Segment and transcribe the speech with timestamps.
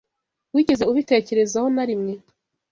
[0.53, 2.13] Wigeze ubitekerezaho narimwe?